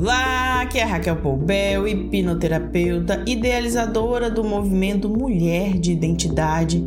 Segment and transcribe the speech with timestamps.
[0.00, 6.86] Olá, aqui é Raquel Poubel, hipnoterapeuta, idealizadora do movimento Mulher de Identidade,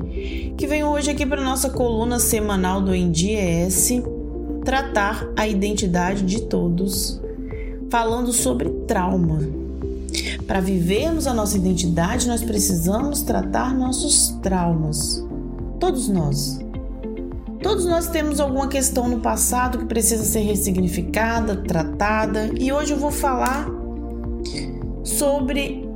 [0.58, 4.01] que vem hoje aqui para nossa coluna semanal do NDS
[4.63, 7.21] tratar a identidade de todos,
[7.89, 9.39] falando sobre trauma.
[10.47, 15.21] Para vivermos a nossa identidade, nós precisamos tratar nossos traumas.
[15.79, 16.60] Todos nós.
[17.72, 22.97] Todos nós temos alguma questão no passado que precisa ser ressignificada, tratada, e hoje eu
[22.97, 23.66] vou falar
[25.05, 25.89] sobre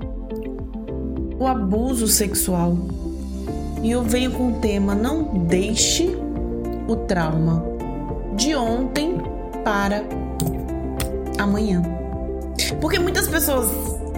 [1.37, 2.77] o abuso sexual.
[3.83, 6.17] E eu venho com o tema Não deixe
[6.87, 7.61] o trauma
[8.37, 9.17] de ontem
[9.61, 10.05] para
[11.37, 11.83] amanhã.
[12.79, 13.67] Porque muitas pessoas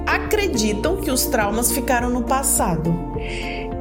[0.06, 2.94] acreditam que os traumas ficaram no passado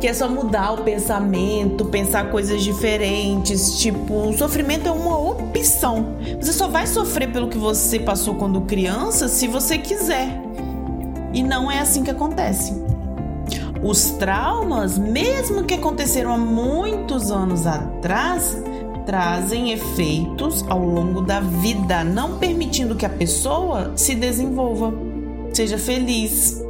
[0.01, 3.79] que é só mudar o pensamento, pensar coisas diferentes.
[3.79, 6.17] Tipo, o sofrimento é uma opção.
[6.41, 10.29] Você só vai sofrer pelo que você passou quando criança se você quiser.
[11.33, 12.75] E não é assim que acontece.
[13.83, 18.57] Os traumas, mesmo que aconteceram há muitos anos atrás,
[19.05, 24.93] trazem efeitos ao longo da vida, não permitindo que a pessoa se desenvolva,
[25.53, 26.61] seja feliz,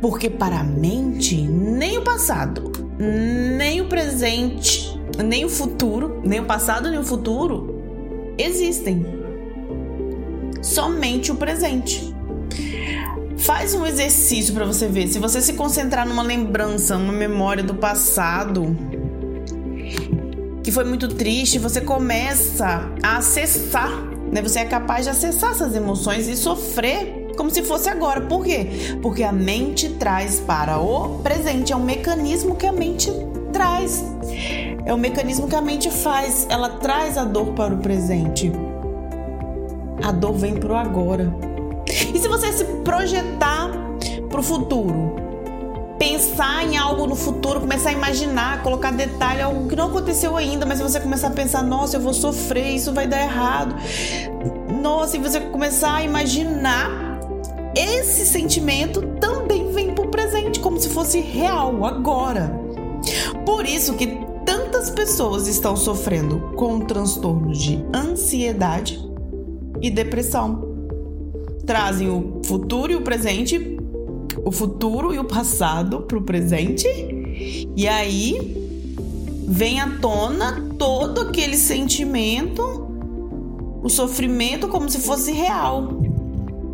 [0.00, 6.44] porque para a mente, nem o passado, nem o presente, nem o futuro, nem o
[6.44, 7.82] passado, nem o futuro
[8.38, 9.04] existem.
[10.62, 12.14] Somente o presente.
[13.36, 15.08] Faz um exercício para você ver.
[15.08, 18.76] Se você se concentrar numa lembrança, numa memória do passado,
[20.62, 23.90] que foi muito triste, você começa a acessar,
[24.30, 24.42] né?
[24.42, 28.20] Você é capaz de acessar essas emoções e sofrer como se fosse agora.
[28.22, 28.66] Por quê?
[29.00, 33.10] Porque a mente traz para o presente, é um mecanismo que a mente
[33.52, 34.04] traz.
[34.84, 38.50] É o mecanismo que a mente faz, ela traz a dor para o presente.
[40.02, 41.32] A dor vem para o agora.
[41.86, 43.70] E se você se projetar
[44.28, 45.16] para o futuro,
[45.98, 50.66] pensar em algo no futuro, começar a imaginar, colocar detalhe, algo que não aconteceu ainda,
[50.66, 53.76] mas você começar a pensar, nossa, eu vou sofrer, isso vai dar errado.
[54.82, 57.07] Nossa, e você começar a imaginar
[57.78, 62.52] esse sentimento também vem para o presente, como se fosse real, agora.
[63.46, 64.06] Por isso que
[64.44, 69.00] tantas pessoas estão sofrendo com transtornos de ansiedade
[69.80, 70.76] e depressão.
[71.64, 73.78] Trazem o futuro e o presente,
[74.44, 76.88] o futuro e o passado para o presente,
[77.76, 78.56] e aí
[79.46, 82.62] vem à tona todo aquele sentimento,
[83.82, 86.00] o sofrimento como se fosse real.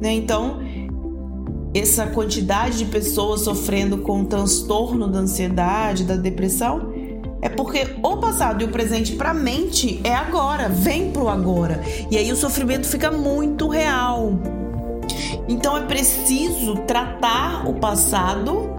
[0.00, 0.12] Né?
[0.12, 0.63] Então,
[1.74, 6.92] essa quantidade de pessoas sofrendo com transtorno da ansiedade, da depressão,
[7.42, 11.82] é porque o passado e o presente para a mente é agora, vem pro agora.
[12.10, 14.38] E aí o sofrimento fica muito real.
[15.48, 18.70] Então é preciso tratar o passado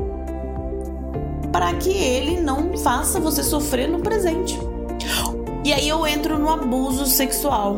[1.52, 4.58] para que ele não faça você sofrer no presente.
[5.64, 7.76] E aí eu entro no abuso sexual,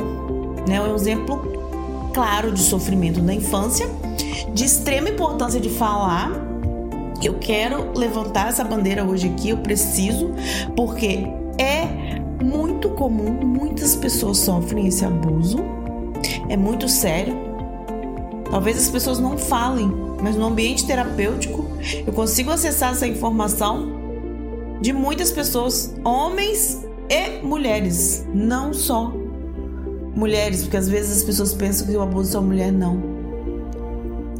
[0.68, 0.76] né?
[0.76, 1.56] É um exemplo
[2.18, 3.88] claro de sofrimento da infância
[4.52, 6.32] de extrema importância de falar.
[7.22, 10.32] Eu quero levantar essa bandeira hoje aqui, eu preciso,
[10.76, 11.28] porque
[11.60, 15.60] é muito comum, muitas pessoas sofrem esse abuso.
[16.50, 17.38] É muito sério.
[18.50, 19.88] Talvez as pessoas não falem,
[20.20, 21.68] mas no ambiente terapêutico
[22.04, 23.92] eu consigo acessar essa informação
[24.82, 29.14] de muitas pessoas, homens e mulheres, não só
[30.18, 33.18] mulheres, porque às vezes as pessoas pensam que o abuso é só mulher, não.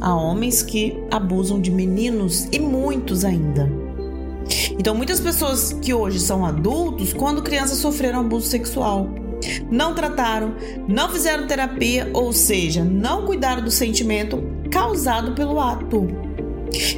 [0.00, 3.70] Há homens que abusam de meninos e muitos ainda.
[4.78, 9.08] Então, muitas pessoas que hoje são adultos, quando crianças sofreram abuso sexual,
[9.70, 10.54] não trataram,
[10.88, 16.08] não fizeram terapia, ou seja, não cuidaram do sentimento causado pelo ato.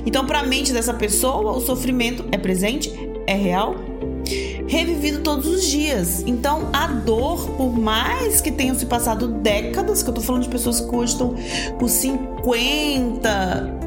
[0.06, 2.92] Então, para a mente dessa pessoa, o sofrimento é presente,
[3.26, 3.76] é real
[4.70, 6.22] revivido todos os dias.
[6.24, 10.48] Então, a dor, por mais que tenham se passado décadas, que eu tô falando de
[10.48, 11.34] pessoas que hoje estão
[11.76, 13.78] com 50,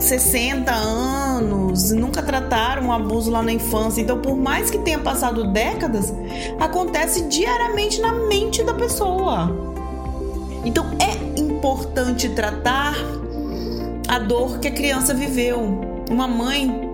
[0.00, 4.00] 60 anos, nunca trataram um abuso lá na infância.
[4.00, 6.12] Então, por mais que tenha passado décadas,
[6.58, 9.48] acontece diariamente na mente da pessoa.
[10.64, 12.96] Então, é importante tratar
[14.08, 16.04] a dor que a criança viveu.
[16.10, 16.85] Uma mãe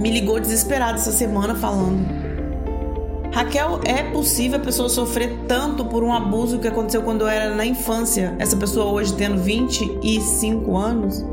[0.00, 2.06] me ligou desesperada essa semana falando:
[3.32, 7.54] Raquel, é possível a pessoa sofrer tanto por um abuso que aconteceu quando eu era
[7.54, 8.34] na infância?
[8.38, 11.24] Essa pessoa hoje tendo 25 anos?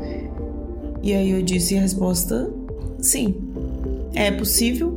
[1.02, 2.50] E aí eu disse a resposta:
[3.00, 3.34] sim,
[4.14, 4.96] é possível,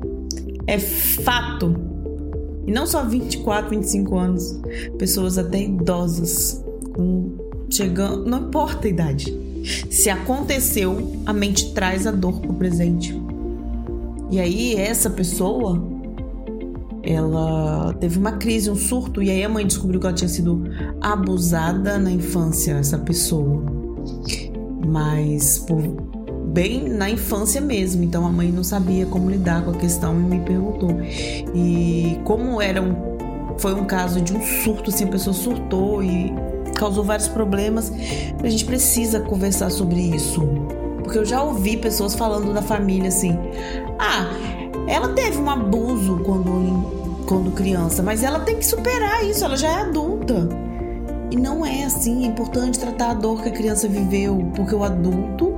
[0.68, 1.76] é fato.
[2.68, 4.62] E não só 24, 25 anos,
[5.00, 6.64] pessoas até idosas,
[6.94, 7.32] com,
[7.72, 9.36] chegando, não importa a idade.
[9.90, 13.20] Se aconteceu, a mente traz a dor pro presente.
[14.32, 15.84] E aí essa pessoa
[17.04, 20.64] ela teve uma crise, um surto, e aí a mãe descobriu que ela tinha sido
[21.02, 23.64] abusada na infância, essa pessoa.
[24.88, 25.82] Mas por
[26.48, 30.24] bem na infância mesmo, então a mãe não sabia como lidar com a questão e
[30.24, 30.92] me perguntou.
[31.54, 33.12] E como era um
[33.58, 36.34] foi um caso de um surto, assim, a pessoa surtou e
[36.76, 37.92] causou vários problemas,
[38.44, 40.42] a gente precisa conversar sobre isso.
[41.12, 43.38] Porque eu já ouvi pessoas falando da família assim:
[44.00, 44.32] "Ah,
[44.88, 49.68] ela teve um abuso quando, quando criança, mas ela tem que superar isso, ela já
[49.68, 50.48] é adulta.
[51.30, 54.86] E não é assim, é importante tratar a dor que a criança viveu, porque o
[54.86, 55.54] adulto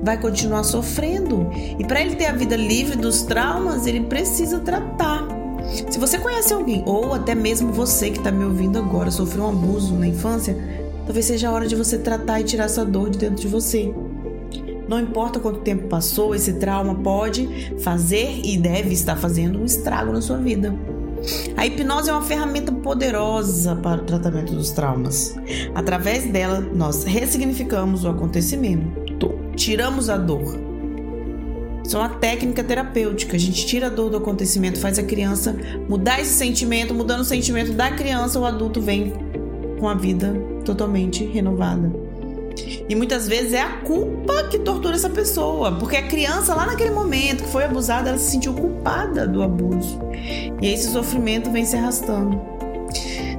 [0.00, 1.50] vai continuar sofrendo.
[1.76, 5.26] E para ele ter a vida livre dos traumas, ele precisa tratar.
[5.90, 9.48] Se você conhece alguém, ou até mesmo você que está me ouvindo agora, sofreu um
[9.48, 10.56] abuso na infância,
[11.04, 13.92] talvez seja a hora de você tratar e tirar essa dor de dentro de você.
[14.88, 20.12] Não importa quanto tempo passou, esse trauma pode fazer e deve estar fazendo um estrago
[20.12, 20.74] na sua vida.
[21.56, 25.34] A hipnose é uma ferramenta poderosa para o tratamento dos traumas.
[25.74, 30.60] Através dela, nós ressignificamos o acontecimento, tiramos a dor.
[31.82, 33.36] Isso é uma técnica terapêutica.
[33.36, 35.56] A gente tira a dor do acontecimento, faz a criança
[35.88, 39.12] mudar esse sentimento, mudando o sentimento da criança, o adulto vem
[39.78, 40.34] com a vida
[40.64, 42.03] totalmente renovada.
[42.88, 46.90] E muitas vezes é a culpa que tortura essa pessoa, porque a criança lá naquele
[46.90, 49.98] momento que foi abusada, ela se sentiu culpada do abuso.
[50.60, 52.40] E esse sofrimento vem se arrastando.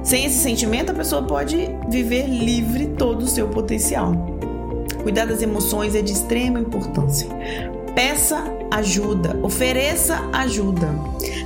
[0.02, 4.12] Sem esse sentimento, a pessoa pode viver livre todo o seu potencial.
[5.02, 7.28] Cuidar das emoções é de extrema importância.
[7.94, 10.88] Peça ajuda, ofereça ajuda.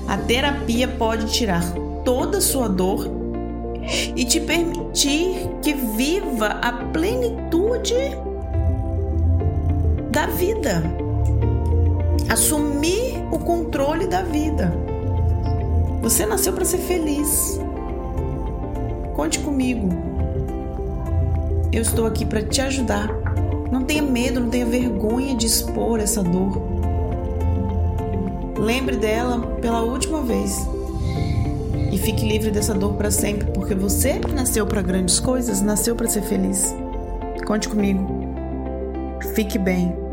[0.09, 1.63] A terapia pode tirar
[2.05, 3.20] toda a sua dor
[4.17, 7.95] e te permitir que viva a plenitude
[10.11, 10.83] da vida.
[12.29, 14.73] Assumir o controle da vida.
[16.03, 17.61] Você nasceu para ser feliz.
[19.15, 19.89] Conte comigo.
[21.73, 23.09] Eu estou aqui para te ajudar.
[23.71, 26.61] Não tenha medo, não tenha vergonha de expor essa dor.
[28.59, 30.67] Lembre dela pela última vez
[31.91, 36.09] e fique livre dessa dor para sempre, porque você nasceu para grandes coisas, nasceu para
[36.09, 36.75] ser feliz.
[37.47, 38.07] Conte comigo.
[39.35, 40.10] Fique bem.